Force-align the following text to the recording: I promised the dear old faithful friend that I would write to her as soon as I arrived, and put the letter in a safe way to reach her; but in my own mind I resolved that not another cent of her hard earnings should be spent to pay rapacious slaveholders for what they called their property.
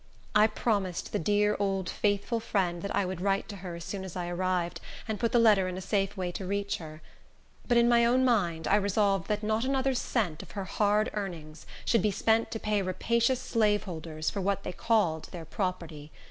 I 0.33 0.47
promised 0.47 1.11
the 1.11 1.19
dear 1.19 1.55
old 1.59 1.87
faithful 1.87 2.39
friend 2.39 2.81
that 2.81 2.95
I 2.95 3.05
would 3.05 3.21
write 3.21 3.47
to 3.49 3.57
her 3.57 3.75
as 3.75 3.83
soon 3.85 4.03
as 4.03 4.15
I 4.15 4.29
arrived, 4.29 4.81
and 5.07 5.19
put 5.19 5.31
the 5.31 5.37
letter 5.37 5.67
in 5.67 5.77
a 5.77 5.79
safe 5.79 6.17
way 6.17 6.31
to 6.31 6.47
reach 6.47 6.77
her; 6.77 7.03
but 7.67 7.77
in 7.77 7.87
my 7.87 8.03
own 8.03 8.25
mind 8.25 8.67
I 8.67 8.77
resolved 8.77 9.27
that 9.27 9.43
not 9.43 9.63
another 9.63 9.93
cent 9.93 10.41
of 10.41 10.53
her 10.57 10.65
hard 10.65 11.11
earnings 11.13 11.67
should 11.85 12.01
be 12.01 12.09
spent 12.09 12.49
to 12.49 12.59
pay 12.59 12.81
rapacious 12.81 13.39
slaveholders 13.41 14.31
for 14.31 14.41
what 14.41 14.63
they 14.63 14.73
called 14.73 15.25
their 15.25 15.45
property. 15.45 16.11